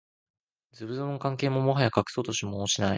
[0.71, 2.89] ズブズブの関係をもはや隠そうともしない